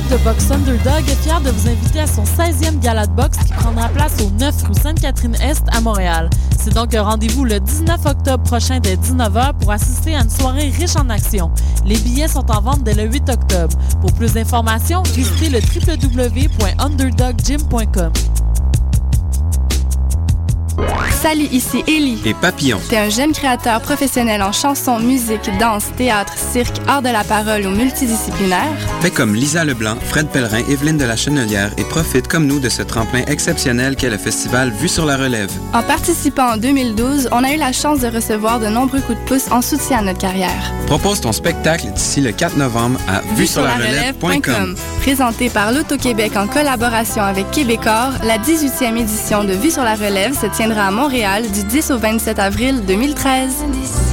L'équipe 0.00 0.18
de 0.18 0.24
boxe 0.24 0.50
Underdog 0.50 1.08
est 1.08 1.22
fière 1.22 1.40
de 1.42 1.50
vous 1.50 1.68
inviter 1.68 2.00
à 2.00 2.06
son 2.06 2.22
16e 2.22 2.80
gala 2.80 3.06
de 3.06 3.12
boxe 3.12 3.36
qui 3.44 3.52
prendra 3.52 3.90
place 3.90 4.18
au 4.22 4.30
9 4.30 4.62
rue 4.62 4.72
Sainte-Catherine-Est 4.74 5.66
à 5.70 5.82
Montréal. 5.82 6.30
C'est 6.58 6.72
donc 6.72 6.94
un 6.94 7.02
rendez-vous 7.02 7.44
le 7.44 7.60
19 7.60 8.06
octobre 8.06 8.42
prochain 8.44 8.80
dès 8.80 8.96
19h 8.96 9.58
pour 9.58 9.72
assister 9.72 10.14
à 10.14 10.22
une 10.22 10.30
soirée 10.30 10.70
riche 10.70 10.96
en 10.96 11.10
action. 11.10 11.50
Les 11.84 11.98
billets 11.98 12.28
sont 12.28 12.50
en 12.50 12.62
vente 12.62 12.82
dès 12.82 12.94
le 12.94 13.12
8 13.12 13.28
octobre. 13.28 13.76
Pour 14.00 14.14
plus 14.14 14.32
d'informations, 14.32 15.02
visitez 15.02 15.50
le 15.50 15.58
www.underdoggym.com. 15.58 18.12
Salut, 21.22 21.48
ici 21.52 21.84
Ellie. 21.86 22.20
Et 22.24 22.34
Papillon. 22.34 22.80
T'es 22.88 22.96
un 22.96 23.10
jeune 23.10 23.32
créateur 23.32 23.80
professionnel 23.80 24.42
en 24.42 24.52
chanson, 24.52 24.98
musique, 24.98 25.50
danse, 25.58 25.86
théâtre, 25.96 26.32
cirque, 26.36 26.76
art 26.88 27.02
de 27.02 27.08
la 27.08 27.24
parole 27.24 27.66
ou 27.66 27.70
multidisciplinaire? 27.70 28.72
Fais 29.00 29.10
comme 29.10 29.34
Lisa 29.34 29.64
Leblanc, 29.64 29.96
Fred 30.08 30.28
Pellerin, 30.28 30.62
Evelyne 30.68 30.96
de 30.96 31.04
la 31.04 31.16
Chenelière 31.16 31.72
et 31.76 31.84
profite 31.84 32.26
comme 32.26 32.46
nous 32.46 32.60
de 32.60 32.68
ce 32.68 32.82
tremplin 32.82 33.22
exceptionnel 33.26 33.96
qu'est 33.96 34.10
le 34.10 34.18
festival 34.18 34.70
Vue 34.70 34.88
sur 34.88 35.04
la 35.04 35.16
Relève. 35.16 35.50
En 35.74 35.82
participant 35.82 36.54
en 36.54 36.56
2012, 36.56 37.28
on 37.32 37.44
a 37.44 37.52
eu 37.52 37.56
la 37.56 37.72
chance 37.72 38.00
de 38.00 38.08
recevoir 38.08 38.58
de 38.58 38.68
nombreux 38.68 39.00
coups 39.00 39.18
de 39.18 39.24
pouce 39.24 39.50
en 39.50 39.60
soutien 39.60 39.98
à 39.98 40.02
notre 40.02 40.18
carrière. 40.18 40.72
Propose 40.86 41.20
ton 41.20 41.32
spectacle 41.32 41.86
d'ici 41.92 42.20
le 42.20 42.32
4 42.32 42.56
novembre 42.56 42.98
à 43.08 43.20
vue 43.34 43.46
sur 43.46 43.62
la 43.62 43.74
relève.com. 43.74 44.74
Présenté 45.00 45.50
par 45.50 45.72
l'Auto-Québec 45.72 46.32
en 46.36 46.46
collaboration 46.46 47.22
avec 47.22 47.50
Québecor, 47.50 48.12
la 48.24 48.38
18e 48.38 48.96
édition 48.96 49.44
de 49.44 49.52
Vue 49.52 49.70
sur 49.70 49.84
la 49.84 49.94
Relève 49.94 50.38
se 50.38 50.46
à 50.78 50.90
Montréal 50.90 51.50
du 51.50 51.64
10 51.64 51.90
au 51.90 51.98
27 51.98 52.38
avril 52.38 52.84
2013. 52.86 54.09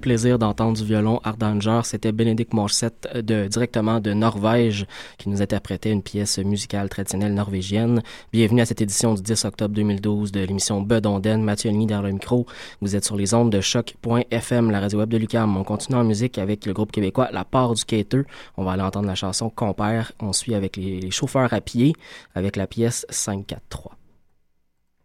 Plaisir 0.00 0.38
d'entendre 0.38 0.76
du 0.76 0.84
violon 0.84 1.20
Ardanger. 1.24 1.80
C'était 1.84 2.12
Bénédicte 2.12 2.52
Morset 2.52 2.90
de, 3.14 3.46
directement 3.46 4.00
de 4.00 4.12
Norvège 4.12 4.86
qui 5.18 5.28
nous 5.28 5.42
interprétait 5.42 5.90
une 5.90 6.02
pièce 6.02 6.38
musicale 6.38 6.88
traditionnelle 6.88 7.34
norvégienne. 7.34 8.02
Bienvenue 8.32 8.60
à 8.60 8.66
cette 8.66 8.82
édition 8.82 9.14
du 9.14 9.22
10 9.22 9.44
octobre 9.44 9.74
2012 9.74 10.32
de 10.32 10.40
l'émission 10.40 10.82
Bedonden. 10.82 11.42
Mathieu 11.42 11.70
Alny 11.70 11.86
dans 11.86 12.02
le 12.02 12.12
micro. 12.12 12.46
Vous 12.80 12.96
êtes 12.96 13.04
sur 13.04 13.16
les 13.16 13.32
ondes 13.34 13.50
de 13.50 13.60
choc.fm, 13.60 14.70
la 14.70 14.80
radio 14.80 14.98
web 14.98 15.08
de 15.08 15.16
Lucam. 15.16 15.56
On 15.56 15.64
continue 15.64 15.98
en 15.98 16.04
musique 16.04 16.38
avec 16.38 16.66
le 16.66 16.72
groupe 16.72 16.92
québécois 16.92 17.28
La 17.32 17.44
Part 17.44 17.74
du 17.74 17.84
Cater. 17.84 18.22
On 18.56 18.64
va 18.64 18.72
aller 18.72 18.82
entendre 18.82 19.06
la 19.06 19.14
chanson 19.14 19.50
Compère. 19.50 20.12
On 20.20 20.32
suit 20.32 20.54
avec 20.54 20.76
les 20.76 21.10
chauffeurs 21.10 21.52
à 21.52 21.60
pied 21.60 21.94
avec 22.34 22.56
la 22.56 22.66
pièce 22.66 23.06
543. 23.08 23.95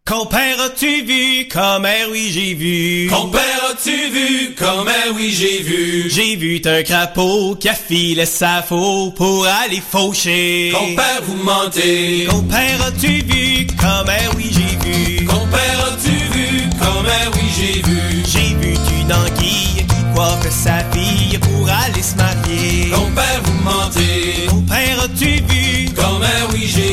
Compère, 0.08 0.60
as-tu 0.60 1.04
vu 1.04 1.48
comme 1.48 1.88
oui 2.12 2.32
j'ai 2.34 2.56
vu? 2.56 3.08
Compère, 3.08 3.70
as-tu 3.72 4.10
vu 4.10 4.56
comme 4.56 4.90
oui 5.16 5.30
j'ai 5.30 5.62
vu? 5.62 6.10
J'ai 6.10 6.36
vu 6.36 6.60
un 6.66 6.82
crapaud 6.82 7.56
qui 7.56 7.70
a 7.70 7.76
filé 7.76 8.26
sa 8.26 8.64
faux 8.64 9.12
pour 9.12 9.46
aller 9.46 9.80
faucher. 9.80 10.74
Compère, 10.74 11.22
vous 11.24 11.44
mentez. 11.44 12.26
Compère, 12.28 12.82
as-tu 12.88 13.08
vu 13.08 13.68
comme 13.80 14.10
oui 14.36 14.50
j'ai 14.52 14.90
vu? 14.90 15.26
Compère, 15.26 15.94
as-tu 15.94 16.10
vu 16.10 16.70
comme 16.80 17.06
oui 17.36 17.50
j'ai 17.56 17.82
vu? 17.84 18.24
J'ai 18.26 18.56
vu 18.56 18.74
une 19.00 19.14
anguille 19.14 19.86
qui 19.88 20.14
coiffe 20.16 20.50
sa 20.50 20.80
fille 20.92 21.38
pour 21.38 21.70
aller 21.70 22.02
se 22.02 22.16
marier. 22.16 22.90
Compère, 22.90 23.42
vous 23.44 23.64
mentez. 23.64 24.48
Compère, 24.50 25.04
as-tu 25.04 25.44
vu 25.48 25.90
comme 25.96 26.26
oui 26.54 26.64
j'ai 26.66 26.82
vu 26.82 26.91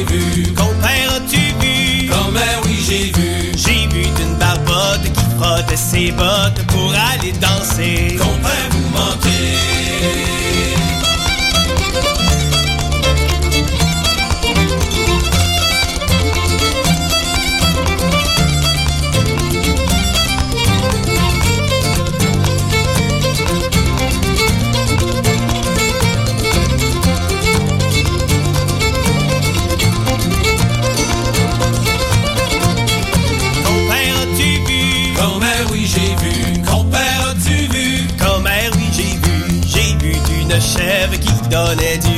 frotte 5.68 5.76
ses 5.76 6.12
bottes 6.12 6.66
pour 6.68 6.92
aller 6.92 7.32
danser. 7.32 8.16
Compère, 8.18 8.68
vous 8.70 8.88
mentez 8.90 10.37
done 41.50 41.78
it. 41.80 42.17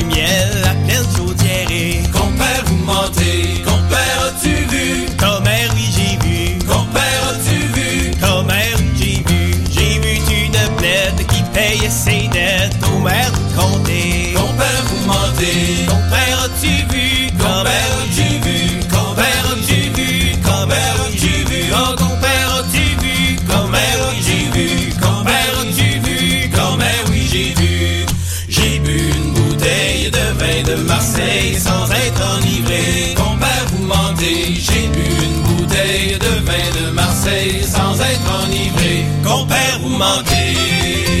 ọmọdé. 40.01 41.20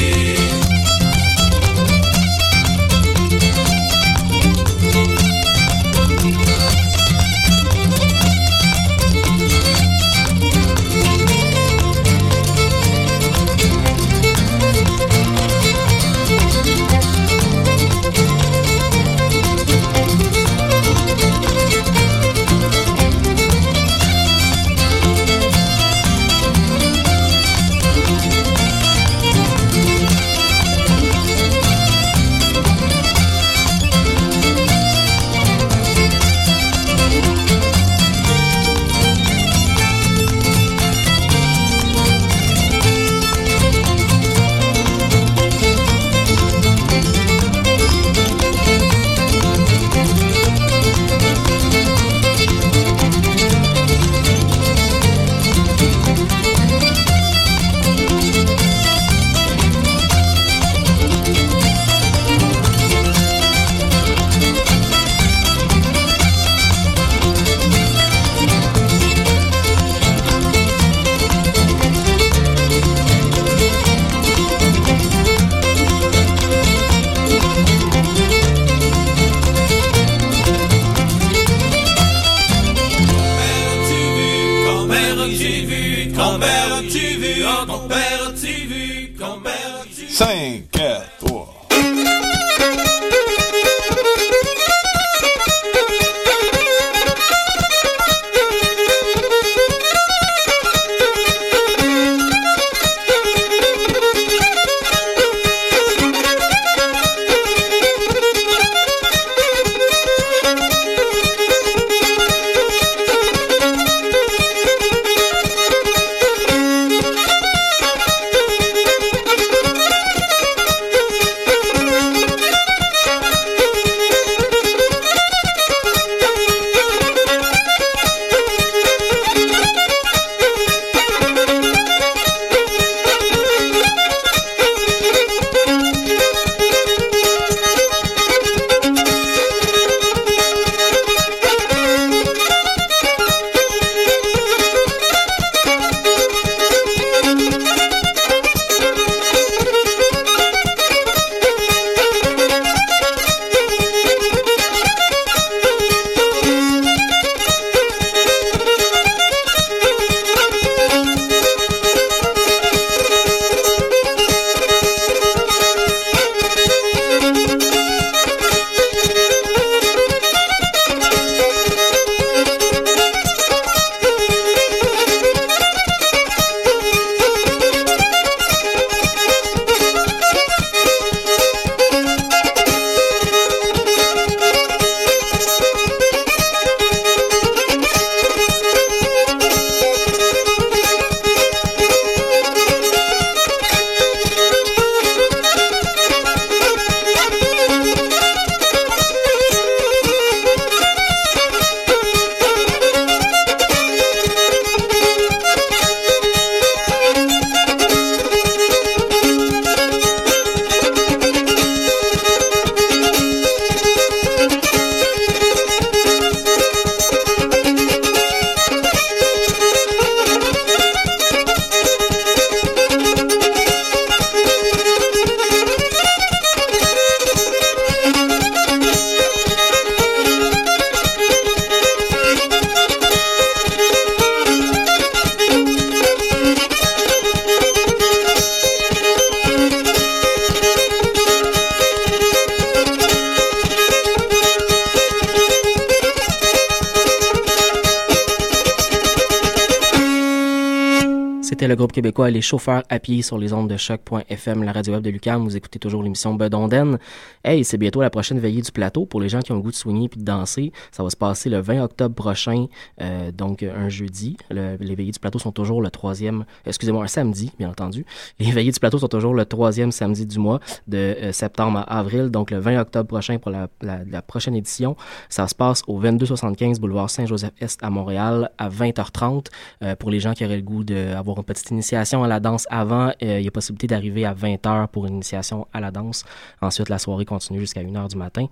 Compère, 251.61 251.75
vous 251.75 251.81
mentez. 251.83 251.93
québécois 251.93 252.31
les 252.31 252.41
chauffeurs 252.41 252.83
à 252.89 252.99
pied 252.99 253.21
sur 253.21 253.37
les 253.37 253.53
ondes 253.53 253.69
de 253.69 253.77
choc.fm, 253.77 254.63
la 254.63 254.71
radio 254.71 254.93
web 254.93 255.03
de 255.03 255.09
Lucam. 255.09 255.43
Vous 255.43 255.55
écoutez 255.55 255.77
toujours 255.77 256.01
l'émission 256.01 256.33
Bedonden. 256.33 256.97
Hey, 257.43 257.63
c'est 257.63 257.77
bientôt 257.77 258.01
la 258.01 258.09
prochaine 258.09 258.39
veillée 258.39 258.61
du 258.61 258.71
plateau 258.71 259.05
pour 259.05 259.19
les 259.21 259.29
gens 259.29 259.41
qui 259.41 259.51
ont 259.51 259.55
le 259.55 259.61
goût 259.61 259.71
de 259.71 259.75
soigner 259.75 260.09
puis 260.09 260.19
de 260.19 260.25
danser. 260.25 260.71
Ça 260.91 261.03
va 261.03 261.09
se 261.09 261.15
passer 261.15 261.49
le 261.49 261.59
20 261.59 261.83
octobre 261.83 262.15
prochain, 262.15 262.67
euh, 263.01 263.31
donc 263.31 263.63
un 263.63 263.89
jeudi. 263.89 264.37
les 264.49 264.95
veillées 264.95 265.11
du 265.11 265.19
plateau 265.19 265.39
sont 265.39 265.51
toujours 265.51 265.81
le 265.81 265.89
troisième, 265.91 266.45
excusez-moi, 266.65 267.03
un 267.03 267.07
samedi, 267.07 267.51
bien 267.59 267.69
entendu. 267.69 268.05
Les 268.39 268.51
veillées 268.51 268.71
du 268.71 268.79
plateau 268.79 268.97
sont 268.97 269.07
toujours 269.07 269.33
le 269.33 269.45
troisième 269.45 269.91
samedi 269.91 270.25
du 270.25 270.39
mois, 270.39 270.59
de 270.87 270.97
euh, 270.97 271.31
septembre 271.31 271.79
à 271.79 271.99
avril, 271.99 272.29
donc 272.29 272.51
le 272.51 272.59
20 272.59 272.79
octobre 272.79 273.07
prochain 273.07 273.37
pour 273.37 273.51
la, 273.51 273.67
la, 273.81 274.21
prochaine 274.21 274.55
édition. 274.55 274.95
Ça 275.29 275.47
se 275.47 275.55
passe 275.55 275.83
au 275.87 275.99
2275 275.99 276.79
boulevard 276.79 277.09
Saint-Joseph-Est 277.09 277.83
à 277.83 277.89
Montréal 277.89 278.49
à 278.57 278.69
20h30. 278.69 279.47
Euh, 279.83 279.95
pour 279.95 280.09
les 280.09 280.19
gens 280.19 280.33
qui 280.33 280.45
auraient 280.45 280.55
le 280.55 280.61
goût 280.61 280.83
d'avoir 280.83 281.37
une 281.37 281.43
petite 281.53 281.71
initiation 281.71 282.23
à 282.23 282.27
la 282.27 282.39
danse 282.39 282.67
avant, 282.69 283.09
euh, 283.23 283.39
il 283.39 283.43
y 283.43 283.47
a 283.47 283.51
possibilité 283.51 283.87
d'arriver 283.87 284.25
à 284.25 284.33
20h 284.33 284.87
pour 284.87 285.05
une 285.05 285.15
initiation 285.15 285.67
à 285.73 285.79
la 285.79 285.91
danse. 285.91 286.23
Ensuite, 286.61 286.89
la 286.89 286.97
soirée 286.97 287.25
continue 287.25 287.59
jusqu'à 287.59 287.83
1h 287.83 288.09
du 288.09 288.17
matin. 288.17 288.47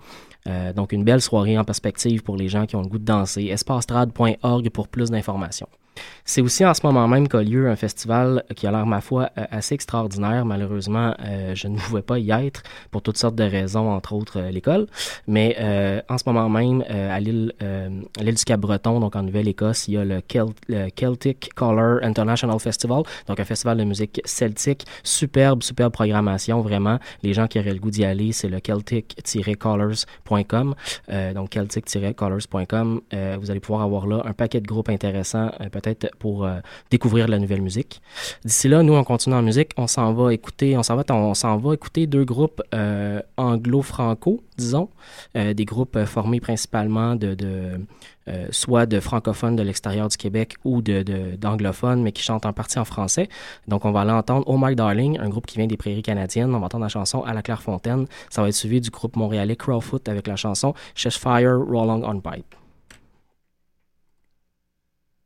Euh, 0.46 0.72
donc, 0.72 0.92
une 0.92 1.04
belle 1.04 1.20
soirée 1.20 1.58
en 1.58 1.64
perspective 1.64 2.22
pour 2.22 2.36
les 2.36 2.48
gens 2.48 2.66
qui 2.66 2.76
ont 2.76 2.82
le 2.82 2.88
goût 2.88 2.98
de 2.98 3.04
danser. 3.04 3.44
espacetrad.org 3.46 4.70
pour 4.70 4.88
plus 4.88 5.10
d'informations. 5.10 5.68
C'est 6.32 6.42
aussi 6.42 6.64
en 6.64 6.74
ce 6.74 6.86
moment 6.86 7.08
même 7.08 7.26
qu'a 7.26 7.42
lieu 7.42 7.68
un 7.68 7.74
festival 7.74 8.44
qui 8.54 8.68
a 8.68 8.70
l'air, 8.70 8.86
ma 8.86 9.00
foi, 9.00 9.30
euh, 9.36 9.46
assez 9.50 9.74
extraordinaire. 9.74 10.44
Malheureusement, 10.44 11.12
euh, 11.24 11.56
je 11.56 11.66
ne 11.66 11.76
pouvais 11.76 12.02
pas 12.02 12.20
y 12.20 12.30
être 12.30 12.62
pour 12.92 13.02
toutes 13.02 13.16
sortes 13.16 13.34
de 13.34 13.42
raisons, 13.42 13.90
entre 13.90 14.12
autres 14.12 14.38
euh, 14.38 14.52
l'école. 14.52 14.86
Mais 15.26 15.56
en 16.08 16.18
ce 16.18 16.22
moment 16.26 16.48
même, 16.48 16.84
à 16.88 17.18
l'île 17.18 17.52
du 18.18 18.44
Cap-Breton, 18.44 19.00
donc 19.00 19.16
en 19.16 19.24
Nouvelle-Écosse, 19.24 19.88
il 19.88 19.94
y 19.94 19.96
a 19.96 20.04
le, 20.04 20.20
Celtic 20.94 21.52
Color 21.54 21.98
International 22.02 22.60
Festival, 22.60 23.02
donc 23.26 23.40
un 23.40 23.44
festival 23.44 23.78
de 23.78 23.84
musique 23.84 24.20
celtique. 24.24 24.86
Superbe, 25.02 25.64
superbe 25.64 25.92
programmation, 25.92 26.60
vraiment. 26.60 27.00
Les 27.22 27.32
gens 27.32 27.48
qui 27.48 27.58
auraient 27.58 27.74
le 27.74 27.80
goût 27.80 27.90
d'y 27.90 28.04
aller, 28.04 28.30
c'est 28.32 28.48
le 28.48 28.60
celtic-colors.com. 28.60 30.74
donc 31.34 31.54
celtic-colors.com. 31.54 33.00
vous 33.40 33.50
allez 33.50 33.60
pouvoir 33.60 33.82
avoir 33.82 34.06
là 34.06 34.22
un 34.24 34.32
paquet 34.32 34.60
de 34.60 34.66
groupes 34.66 34.90
intéressants, 34.90 35.50
peut-être 35.80 36.14
pour 36.18 36.44
euh, 36.44 36.60
découvrir 36.90 37.26
de 37.26 37.30
la 37.30 37.38
nouvelle 37.38 37.62
musique. 37.62 38.00
D'ici 38.44 38.68
là, 38.68 38.82
nous, 38.82 38.94
on 38.94 39.04
continue 39.04 39.36
en 39.36 39.42
musique. 39.42 39.70
On 39.76 39.86
s'en 39.86 40.12
va 40.12 40.32
écouter, 40.32 40.76
on 40.76 40.82
s'en 40.82 40.96
va, 40.96 41.04
on 41.10 41.34
s'en 41.34 41.56
va 41.58 41.74
écouter 41.74 42.06
deux 42.06 42.24
groupes 42.24 42.62
euh, 42.74 43.20
anglo-franco, 43.36 44.42
disons, 44.56 44.88
euh, 45.36 45.54
des 45.54 45.64
groupes 45.64 46.04
formés 46.04 46.40
principalement 46.40 47.14
de, 47.14 47.34
de 47.34 47.80
soit 48.52 48.86
de 48.86 49.00
francophones 49.00 49.56
de 49.56 49.62
l'extérieur 49.64 50.06
du 50.06 50.16
Québec 50.16 50.54
ou 50.64 50.82
de, 50.82 51.02
d'anglophones, 51.36 52.00
mais 52.00 52.12
qui 52.12 52.22
chantent 52.22 52.46
en 52.46 52.52
partie 52.52 52.78
en 52.78 52.84
français. 52.84 53.28
Donc, 53.66 53.84
on 53.84 53.90
va 53.90 54.02
aller 54.02 54.12
entendre 54.12 54.44
Oh 54.46 54.56
My 54.56 54.76
Darling, 54.76 55.18
un 55.18 55.28
groupe 55.28 55.46
qui 55.46 55.58
vient 55.58 55.66
des 55.66 55.76
prairies 55.76 56.02
canadiennes. 56.02 56.54
On 56.54 56.60
va 56.60 56.66
entendre 56.66 56.84
la 56.84 56.88
chanson 56.88 57.24
À 57.24 57.34
la 57.34 57.42
Clairefontaine. 57.42 58.06
Ça 58.28 58.42
va 58.42 58.48
être 58.48 58.54
suivi 58.54 58.80
du 58.80 58.90
groupe 58.90 59.16
montréalais 59.16 59.56
Crowfoot 59.56 60.08
avec 60.08 60.28
la 60.28 60.36
chanson 60.36 60.74
Cheshire 60.94 61.58
Rolling 61.58 62.04
on 62.04 62.20
Pipe. 62.20 62.59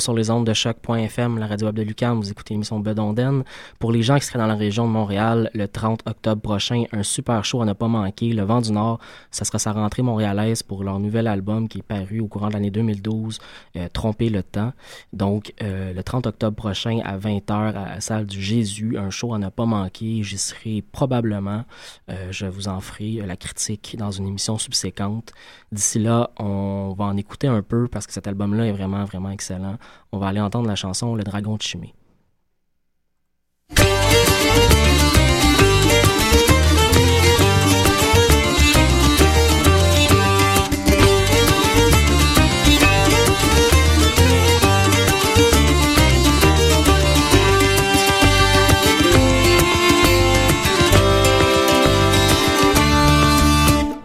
sur 0.00 0.14
les 0.14 0.30
ondes 0.30 0.46
de 0.46 0.52
choc.fm, 0.52 1.38
la 1.38 1.46
radio 1.46 1.66
web 1.66 1.76
de 1.76 1.82
Lucan. 1.82 2.14
Vous 2.16 2.30
écoutez 2.30 2.54
l'émission 2.54 2.78
Bedonden. 2.80 3.42
Pour 3.78 3.92
les 3.92 4.02
gens 4.02 4.18
qui 4.18 4.26
seraient 4.26 4.38
dans 4.38 4.46
la 4.46 4.54
région 4.54 4.86
de 4.86 4.92
Montréal, 4.92 5.50
le 5.54 5.66
30 5.66 6.02
octobre 6.06 6.40
prochain, 6.40 6.84
un 6.92 7.02
super 7.02 7.44
show 7.44 7.62
à 7.62 7.64
ne 7.64 7.72
pas 7.72 7.88
manquer. 7.88 8.32
Le 8.32 8.42
Vent 8.42 8.60
du 8.60 8.72
Nord, 8.72 8.98
ça 9.30 9.44
sera 9.44 9.58
sa 9.58 9.72
rentrée 9.72 10.02
montréalaise 10.02 10.62
pour 10.62 10.84
leur 10.84 11.00
nouvel 11.00 11.26
album 11.26 11.68
qui 11.68 11.78
est 11.78 11.82
paru 11.82 12.20
au 12.20 12.28
courant 12.28 12.48
de 12.48 12.52
l'année 12.52 12.70
2012, 12.70 13.38
euh, 13.76 13.88
Tromper 13.92 14.28
le 14.28 14.42
temps. 14.42 14.72
Donc, 15.12 15.52
euh, 15.62 15.92
le 15.92 16.02
30 16.02 16.26
octobre 16.26 16.56
prochain 16.56 17.00
à 17.04 17.18
20h 17.18 17.52
à 17.52 17.72
la 17.72 18.00
salle 18.00 18.26
du 18.26 18.40
Jésus, 18.40 18.96
un 18.98 19.10
show 19.10 19.34
à 19.34 19.38
ne 19.38 19.48
pas 19.48 19.66
manquer. 19.66 20.22
J'y 20.22 20.38
serai 20.38 20.82
probablement. 20.92 21.64
Euh, 22.10 22.28
je 22.30 22.46
vous 22.46 22.68
en 22.68 22.80
ferai 22.80 23.22
la 23.26 23.36
critique 23.36 23.96
dans 23.98 24.10
une 24.10 24.26
émission 24.26 24.58
subséquente. 24.58 25.32
D'ici 25.72 25.98
là, 25.98 26.30
on 26.38 26.94
va 26.96 27.06
en 27.06 27.16
écouter 27.16 27.46
un 27.46 27.62
peu 27.62 27.88
parce 27.88 28.06
que 28.06 28.12
cet 28.12 28.26
album-là 28.26 28.66
est 28.66 28.72
vraiment, 28.72 29.04
vraiment 29.04 29.30
excellent. 29.30 29.78
On 30.12 30.18
va 30.18 30.28
aller 30.28 30.40
entendre 30.40 30.68
la 30.68 30.76
chanson 30.76 31.14
Le 31.14 31.24
Dragon 31.24 31.56
de 31.56 31.62
Chimée. 31.62 31.94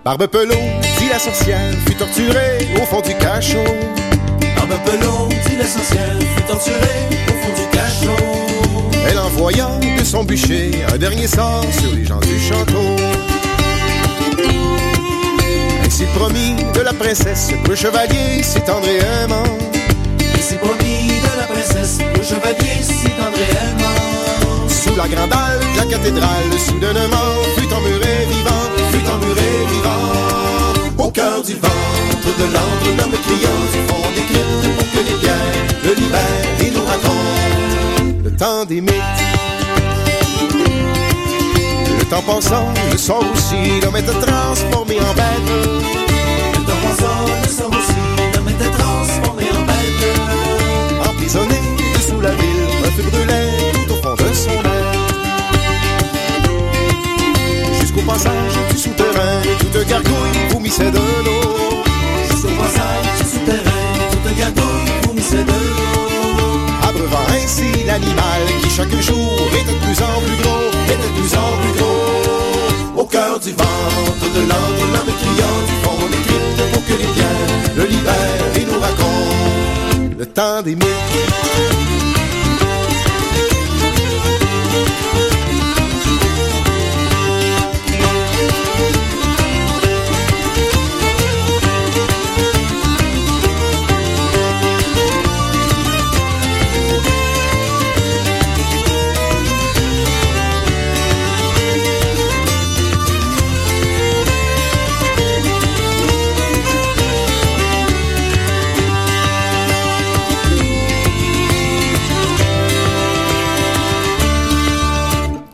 Barbe 0.04 0.28
Pelot, 0.28 0.54
dit 1.00 1.08
la 1.10 1.18
sorcière, 1.18 1.74
fut 1.88 1.96
torturée 1.96 2.68
au 2.76 2.86
fond 2.86 3.00
du 3.00 3.16
cachot. 3.18 3.64
Barbe 4.74 4.90
Pelot, 4.90 5.30
dit 5.30 5.56
sorcière, 5.68 6.18
fut 6.36 6.44
torturée 6.44 7.08
au 7.28 7.32
fond 7.32 7.62
du 7.62 7.78
cachot. 7.78 9.08
Elle 9.08 9.20
envoya 9.20 9.70
de 10.00 10.04
son 10.04 10.24
bûcher 10.24 10.72
un 10.92 10.98
dernier 10.98 11.28
sort 11.28 11.64
sur 11.80 11.94
les 11.94 12.06
gens 12.06 12.20
du 12.20 12.40
château. 12.40 12.96
Ainsi 15.86 16.06
promis 16.16 16.56
de 16.74 16.82
la 16.82 16.94
princesse, 16.94 17.52
le 17.70 17.76
chevalier 17.76 18.42
et 18.42 19.24
aimant. 19.24 19.44
Ainsi 20.40 20.56
promis 20.56 21.22
de 21.22 21.38
la 21.38 21.46
princesse, 21.46 22.00
le 22.00 22.24
chevalier 22.24 22.82
et 22.82 23.52
aimant. 23.52 24.68
Sous 24.68 24.96
la 24.96 25.08
de 25.08 25.78
la 25.78 25.86
cathédrale, 25.86 26.52
soudainement 26.58 27.44
fut 27.58 27.72
emmuré 27.72 28.26
vivant, 28.28 28.92
fut 28.92 29.12
emmuré 29.12 29.50
vivant. 29.72 30.43
Cœur 31.14 31.44
du 31.44 31.54
ventre 31.54 32.38
de 32.40 32.44
l'antre, 32.46 32.88
l'homme 32.98 33.12
criant 33.12 33.62
du 33.72 33.80
fond 33.88 34.02
des 34.16 34.24
cryptes 34.24 34.76
pour 34.76 34.88
que 34.92 34.98
les 35.08 35.16
pierres 35.20 35.54
le 35.84 35.94
libèrent 35.94 36.60
et 36.60 36.72
nous 36.72 36.84
racontent 36.84 38.24
le 38.24 38.32
temps 38.32 38.66
des 38.66 38.82
mythes. 38.82 38.94
Le 42.00 42.06
temps 42.06 42.24
passant, 42.24 42.74
le 42.92 42.98
sort 42.98 43.24
aussi, 43.32 43.80
l'homme 43.82 43.98
était 43.98 44.12
transformé 44.26 45.00
en 45.02 45.14
bête. 45.14 45.50
Le 46.54 46.64
temps 46.66 46.82
passant, 46.82 47.26
le 47.44 47.48
sort 47.48 47.70
aussi, 47.70 48.13
toute 59.84 59.90
gargouille 59.90 60.50
vomissait 60.52 60.92
de 60.92 60.98
l'eau. 60.98 61.84
Jusqu'au 62.30 62.56
passage 62.62 63.28
souterrain, 63.32 63.84
toute 64.12 64.38
gargouille 64.38 65.08
vomissait 65.08 65.44
de 65.44 65.52
l'eau. 65.52 66.88
Abreuvant 66.88 67.26
ainsi 67.36 67.84
l'animal 67.86 68.42
qui 68.62 68.70
chaque 68.70 68.96
jour 69.02 69.34
était 69.54 69.74
de 69.74 69.80
plus 69.80 70.02
en 70.02 70.22
plus 70.22 70.38
gros, 70.42 70.70
était 70.86 70.96
de 70.96 71.20
plus 71.20 71.38
en 71.38 71.52
plus 71.62 71.80
gros. 71.80 73.02
Au 73.02 73.06
cœur 73.06 73.40
du 73.40 73.52
ventre 73.52 74.28
de 74.36 74.42
l'antre, 74.42 74.84
l'homme 74.94 75.14
criant 75.22 75.60
du 75.68 75.76
fond 75.84 76.08
des 76.12 76.22
cryptes 76.28 76.72
pour 76.72 76.86
que 76.86 76.94
les 76.94 77.12
biens 77.16 77.42
le 77.76 77.86
libèrent 77.86 78.56
et 78.56 78.66
nous 78.66 78.80
racontent 78.80 80.16
le 80.18 80.26
temps 80.26 80.62
des 80.62 80.76
mythes. 80.76 82.03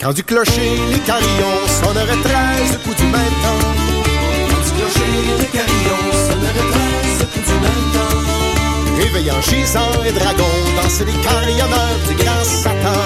Quand 0.10 0.16
du 0.16 0.24
clocher, 0.24 0.72
les 0.92 0.98
carillons 1.02 1.62
sonneraient 1.84 2.22
treize 2.24 2.80
coups 2.84 2.96
du 2.96 3.04
même 3.04 3.36
temps. 3.44 3.64
Quand 4.50 4.64
du 4.66 4.72
clocher, 4.72 5.12
les 5.38 5.46
carillons 5.46 6.10
sonneraient 6.28 6.68
treize 6.74 7.28
coups 7.32 7.46
du 7.46 7.54
même 7.54 7.88
temps. 7.94 9.06
Éveillant 9.06 9.40
gisants 9.40 10.04
et 10.04 10.12
dragons, 10.12 10.60
dansaient 10.82 11.06
les 11.06 11.14
carillonneurs 11.22 12.00
du 12.08 12.16
grand 12.16 12.44
Satan. 12.44 13.00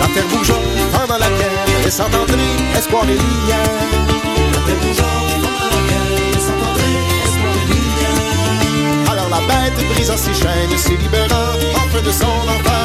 La 0.00 0.06
terre 0.14 0.28
bougea 0.32 0.54
pendant 0.94 1.18
la 1.18 1.28
guerre, 1.28 1.66
laissant 1.84 2.08
espoir 2.78 3.04
et 3.04 3.08
lumière. 3.08 3.74
La 4.54 4.60
terre 4.64 4.80
bougea 4.80 5.12
pendant 5.42 5.68
la 5.76 5.80
guerre, 5.90 6.32
laissant 6.32 6.56
entrer 6.70 6.96
espoir 7.26 7.54
et 7.60 7.66
lumière. 7.68 9.12
Alors 9.12 9.28
la 9.28 9.40
bête 9.46 9.78
brisa 9.92 10.16
ses 10.16 10.32
chaînes, 10.32 10.78
se 10.78 10.88
libérant 10.88 11.52
enfin 11.76 12.00
de 12.00 12.10
son 12.10 12.48
enfer, 12.48 12.81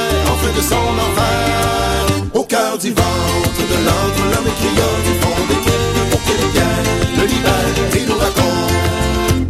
Au 2.34 2.44
cœur 2.44 2.78
du 2.78 2.90
ventre 2.90 3.64
de 3.70 3.78
l'antre, 3.86 4.22
l'homme 4.32 4.52
cria 4.60 4.90
du 5.06 5.14
fond 5.22 5.38
des 5.50 5.56
cryptes 5.56 6.10
pour 6.12 6.22
les 6.28 6.50
pierres 6.54 6.88
le 7.18 7.26
libèrent 7.26 7.96
et 7.96 8.06
nous 8.06 8.18
racontent 8.18 8.76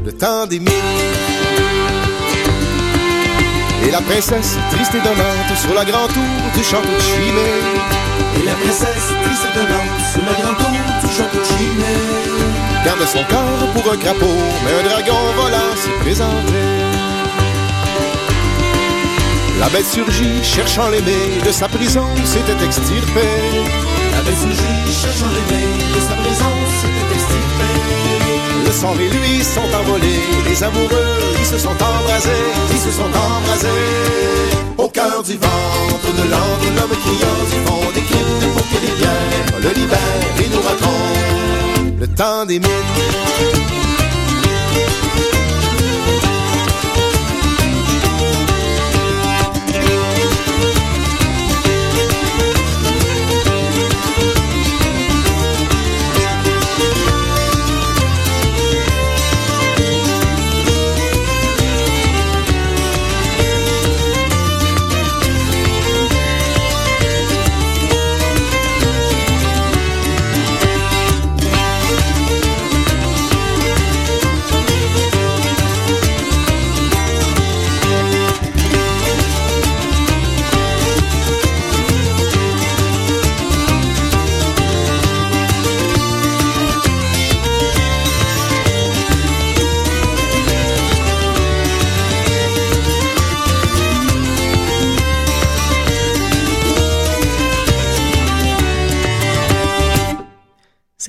le 0.06 0.14
temps 0.14 0.46
des 0.48 0.60
mythes. 0.60 0.74
Et 3.86 3.92
la 3.92 4.02
princesse, 4.02 4.58
triste 4.72 4.96
et 4.96 5.02
donnante, 5.02 5.58
sur 5.60 5.74
la 5.74 5.86
grande 5.86 6.14
tour 6.14 6.24
du 6.56 6.64
château 6.64 6.88
de. 6.88 8.40
Et 8.40 8.46
la 8.46 8.54
princesse, 8.54 9.12
triste 9.24 9.48
et 9.52 9.58
donnante, 9.58 10.00
sur 10.14 10.24
la 10.26 10.34
grande 10.42 10.58
tour 10.58 10.70
du 11.04 11.16
château 11.16 11.40
de 11.40 11.44
Chimay. 11.44 12.28
Son 13.06 13.24
corps 13.24 13.72
pour 13.74 13.94
un 13.94 13.96
crapaud, 13.96 14.26
mais 14.66 14.74
un 14.80 14.84
dragon 14.84 15.16
volant 15.38 15.76
s'y 15.78 15.90
présentait. 16.02 16.97
La 19.60 19.70
bête 19.70 19.86
surgit, 19.86 20.44
cherchant 20.44 20.90
l'aimé, 20.90 21.42
de 21.46 21.52
sa 21.52 21.68
prison 21.68 22.06
s'était 22.26 22.64
extirpée. 22.64 23.38
La 24.14 24.22
bête 24.22 24.38
surgit, 24.38 24.94
cherchant 25.02 25.32
l'aimé, 25.34 25.64
de 25.96 26.00
sa 26.00 26.14
prison 26.14 26.54
s'était 26.80 27.14
extirpée. 27.18 27.88
Le 28.66 28.72
sang 28.72 28.94
et 29.00 29.10
lui 29.10 29.44
sont 29.44 29.70
envolés, 29.80 30.24
les 30.46 30.64
amoureux, 30.64 31.18
ils 31.40 31.46
se 31.46 31.58
sont 31.58 31.72
embrasés, 31.72 32.46
ils 32.72 32.80
se 32.80 32.92
sont 32.92 33.10
embrasés. 33.10 33.68
Au 34.78 34.88
cœur 34.90 35.24
du 35.24 35.34
ventre 35.34 36.10
de 36.20 36.30
l'antre, 36.30 36.68
l'homme 36.76 36.98
criant 37.04 37.42
du 37.52 37.58
fond 37.66 37.92
des 37.96 38.02
pour 38.54 38.68
que 38.70 38.78
les 38.86 38.98
le 39.64 39.74
libèrent 39.74 40.40
et 40.40 40.50
nous 40.54 40.62
racontent 40.62 41.98
le 42.00 42.08
temps 42.08 42.46
des 42.46 42.60
mythes. 42.60 44.08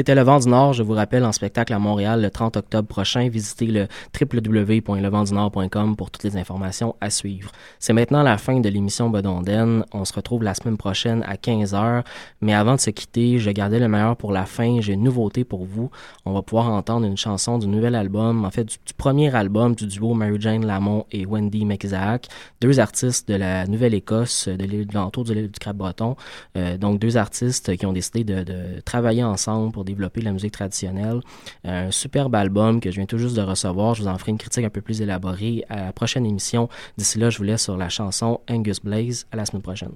C'était 0.09 0.21
Le 0.21 0.25
Vent 0.25 0.39
du 0.39 0.49
Nord, 0.49 0.73
je 0.73 0.83
vous 0.83 0.95
rappelle, 0.95 1.23
en 1.23 1.33
spectacle 1.33 1.75
à 1.75 1.79
Montréal 1.79 2.23
le 2.23 2.31
30 2.31 2.57
octobre 2.57 2.89
prochain. 2.89 3.29
Visitez 3.29 3.67
le 3.67 3.89
www.leventdunord.com 4.19 5.97
pour 5.97 6.11
toutes 6.11 6.23
les 6.23 6.39
informations 6.39 6.97
à 7.03 7.11
suivre. 7.11 7.53
C'est 7.79 7.93
maintenant 7.93 8.23
la 8.23 8.39
fin 8.39 8.59
de 8.59 8.71
l'émission 8.71 9.11
Bedonden. 9.11 9.85
On 9.93 10.07
se 10.07 10.15
retrouve 10.15 10.45
la 10.45 10.55
semaine 10.55 10.79
prochaine 10.79 11.23
à 11.29 11.35
15h. 11.35 12.05
Mais 12.41 12.55
avant 12.55 12.77
de 12.77 12.81
se 12.81 12.89
quitter, 12.89 13.39
je 13.39 13.51
gardais 13.51 13.81
le 13.81 13.87
meilleur 13.87 14.17
pour 14.17 14.33
la 14.33 14.47
fin. 14.47 14.81
J'ai 14.81 14.95
une 14.95 15.03
nouveauté 15.03 15.45
pour 15.45 15.67
vous. 15.67 15.91
On 16.25 16.33
va 16.33 16.41
pouvoir 16.41 16.71
entendre 16.71 17.05
une 17.05 17.19
chanson 17.19 17.59
du 17.59 17.67
nouvel 17.67 17.95
album, 17.95 18.47
en 18.47 18.51
fait 18.51 18.65
du, 18.65 18.95
premier 18.97 19.35
album 19.37 19.75
du 19.75 19.87
duo 19.87 20.15
Mary-Jane 20.15 20.65
Lamont 20.65 21.05
et 21.13 21.27
Wendy 21.27 21.67
McZack, 21.67 22.29
deux 22.63 22.81
artistes 22.81 23.29
de 23.29 23.35
la 23.35 23.67
Nouvelle-Écosse, 23.67 24.49
de 24.49 24.65
l'île 24.65 24.87
de 24.87 24.95
l'entour 24.95 25.25
du 25.25 25.51
Cap-Breton. 25.51 26.17
Euh, 26.57 26.79
donc 26.79 26.99
deux 26.99 27.19
artistes 27.19 27.77
qui 27.77 27.85
ont 27.85 27.93
décidé 27.93 28.25
de, 28.25 28.81
travailler 28.87 29.23
ensemble 29.23 29.71
pour 29.71 29.85
la 29.99 30.33
musique 30.33 30.53
traditionnelle. 30.53 31.21
Un 31.65 31.91
superbe 31.91 32.35
album 32.35 32.81
que 32.81 32.91
je 32.91 32.97
viens 32.97 33.07
tout 33.07 33.19
juste 33.19 33.37
de 33.37 33.43
recevoir. 33.43 33.95
Je 33.95 34.03
vous 34.03 34.09
en 34.09 34.19
ferai 34.19 34.31
une 34.31 34.39
critique 34.39 34.65
un 34.65 34.71
peu 34.71 34.81
plus 34.81 35.01
élaborée 35.01 35.65
à 35.69 35.87
la 35.87 35.93
prochaine 35.93 36.27
émission. 36.27 36.69
D'ici 36.97 37.19
là, 37.19 37.31
je 37.31 37.39
vous 37.39 37.45
laisse 37.45 37.63
sur 37.63 37.77
la 37.77 37.89
chanson 37.89 38.41
Angus 38.49 38.81
Blaze. 38.81 39.27
À 39.33 39.37
la 39.37 39.47
semaine 39.47 39.63
prochaine. 39.63 39.93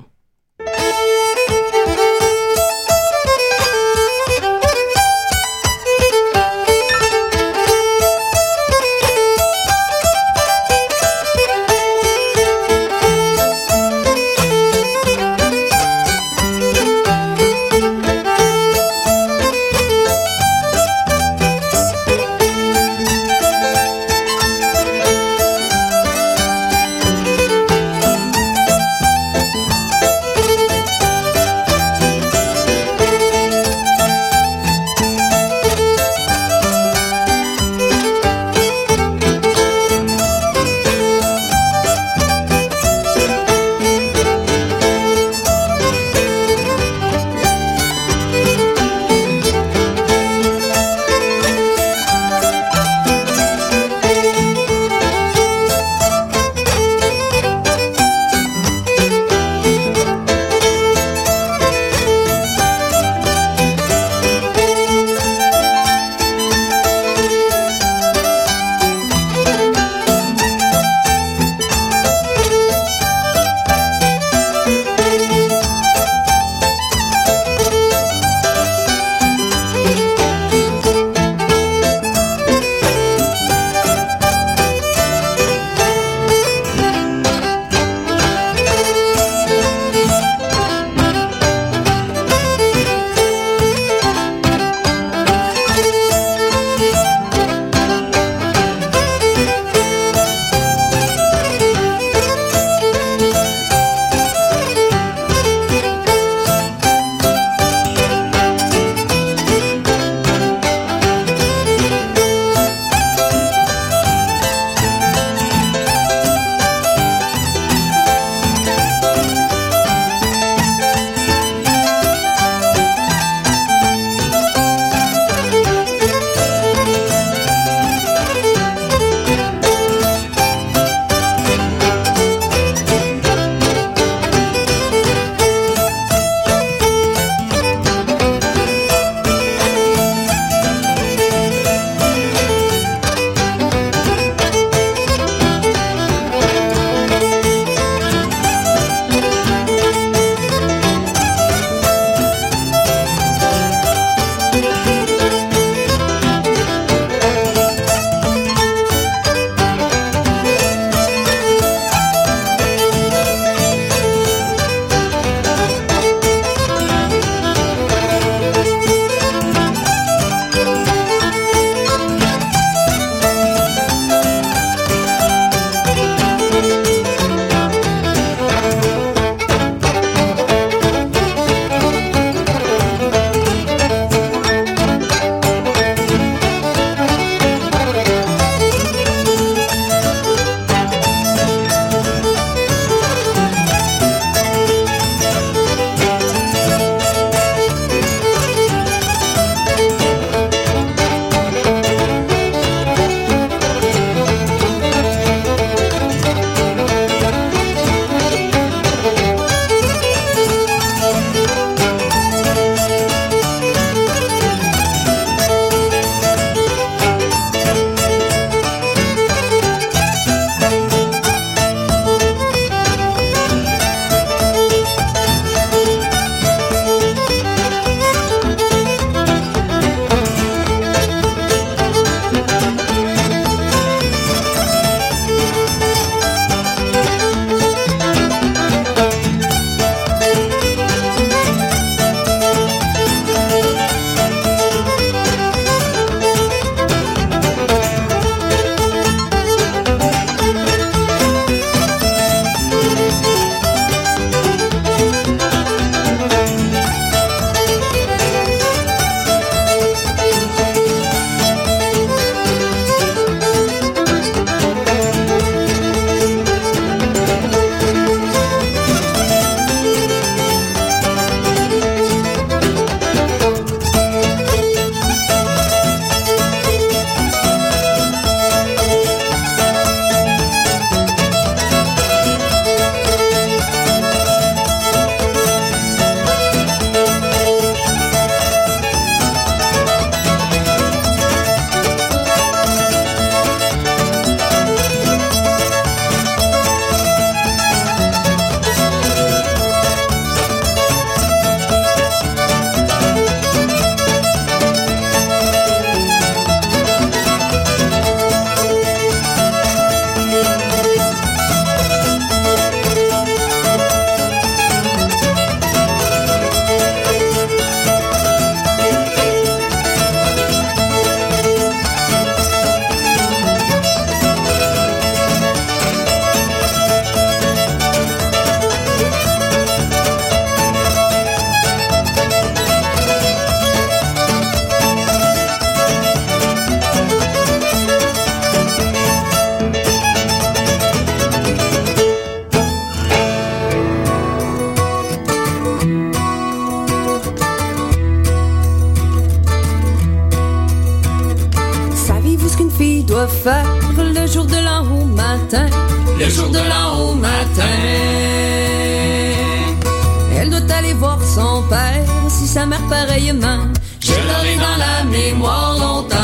Mère 362.82 363.06
pareillement. 363.06 363.58
Je 364.00 364.12
l'aurai 364.12 364.56
dans 364.56 364.76
la 364.78 365.04
mémoire 365.04 365.76
longtemps. 365.78 366.16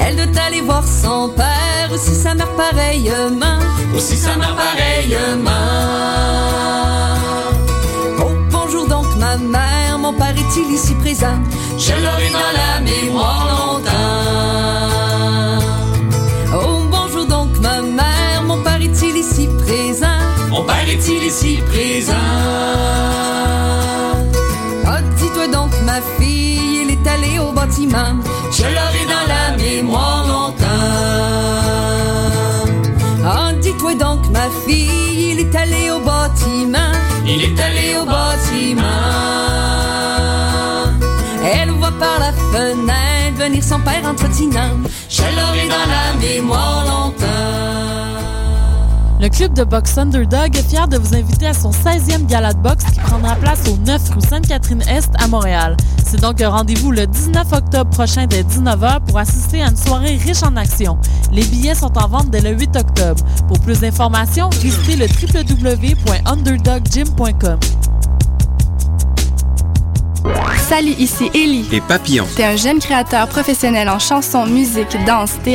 Elle 0.00 0.16
doit 0.16 0.42
aller 0.42 0.60
voir 0.60 0.84
son 0.84 1.28
père, 1.30 1.90
si 1.96 2.14
sa 2.14 2.34
mère 2.34 2.50
pareillement. 2.56 3.58
Aussi 3.96 4.16
sa 4.16 4.36
mère 4.36 4.56
pareillement. 4.56 5.50
Oh, 8.18 8.30
bonjour 8.50 8.86
donc 8.88 9.06
ma 9.16 9.36
mère, 9.36 9.98
mon 9.98 10.12
père 10.12 10.34
est-il 10.36 10.72
ici 10.72 10.94
présent? 10.94 11.38
Je 11.78 11.92
l'aurai 11.92 12.30
dans 12.30 12.52
la 12.60 12.80
mémoire 12.80 13.46
longtemps. 13.52 13.92
Oh, 16.54 16.82
bonjour 16.90 17.26
donc 17.26 17.58
ma 17.60 17.80
mère, 17.82 18.42
mon 18.44 18.58
père 18.62 18.80
est-il 18.80 19.16
ici 19.16 19.48
présent? 19.64 20.06
Mon 20.50 20.64
père 20.64 20.88
est-il 20.88 21.24
ici 21.24 21.60
présent? 21.66 23.21
Bâtiment. 27.66 28.14
Je 28.50 28.64
l'aurai 28.64 29.04
dans 29.14 29.26
la 29.34 29.56
mémoire 29.56 30.26
longtemps. 30.26 30.66
Oh, 33.24 33.52
dis-toi 33.60 33.94
donc 33.94 34.28
ma 34.30 34.46
fille, 34.66 35.30
il 35.30 35.40
est 35.40 35.54
allé 35.54 35.90
au 35.90 36.00
bâtiment. 36.00 36.92
Il 37.24 37.42
est 37.44 37.60
allé 37.66 37.96
au 38.00 38.04
bâtiment. 38.04 38.82
Elle 41.54 41.70
voit 41.70 41.96
par 42.04 42.18
la 42.18 42.32
fenêtre 42.32 43.36
venir 43.38 43.62
son 43.62 43.80
père 43.80 44.04
entretinant. 44.12 44.74
Je 45.08 45.22
l'aurai 45.22 45.68
dans 45.68 45.88
la 45.96 46.06
mémoire 46.20 46.84
longtemps. 46.86 47.11
Le 49.22 49.28
club 49.28 49.54
de 49.54 49.62
boxe 49.62 49.96
Underdog 49.98 50.56
est 50.56 50.68
fier 50.68 50.88
de 50.88 50.98
vous 50.98 51.14
inviter 51.14 51.46
à 51.46 51.54
son 51.54 51.70
16e 51.70 52.26
gala 52.26 52.54
de 52.54 52.58
boxe 52.58 52.82
qui 52.92 52.98
prendra 52.98 53.36
place 53.36 53.68
au 53.68 53.76
9 53.76 54.10
rue 54.10 54.20
Sainte-Catherine-Est 54.28 55.10
à 55.16 55.28
Montréal. 55.28 55.76
C'est 56.04 56.20
donc 56.20 56.40
un 56.40 56.48
rendez-vous 56.48 56.90
le 56.90 57.06
19 57.06 57.52
octobre 57.52 57.88
prochain 57.90 58.26
dès 58.26 58.42
19h 58.42 59.04
pour 59.04 59.18
assister 59.18 59.62
à 59.62 59.68
une 59.68 59.76
soirée 59.76 60.16
riche 60.16 60.42
en 60.42 60.56
actions. 60.56 60.98
Les 61.30 61.44
billets 61.44 61.76
sont 61.76 61.96
en 61.96 62.08
vente 62.08 62.30
dès 62.30 62.40
le 62.40 62.50
8 62.50 62.74
octobre. 62.74 63.24
Pour 63.46 63.60
plus 63.60 63.78
d'informations, 63.78 64.50
visitez 64.60 64.96
le 64.96 65.06
www.underdoggym.com. 65.06 67.60
Salut, 70.68 70.94
ici 70.98 71.30
Ellie. 71.34 71.66
Et 71.70 71.80
Papillon. 71.80 72.26
T'es 72.34 72.44
un 72.44 72.56
jeune 72.56 72.78
créateur 72.78 73.28
professionnel 73.28 73.88
en 73.88 73.98
chanson, 73.98 74.46
musique, 74.46 74.96
danse, 75.06 75.32
théâtre 75.44 75.50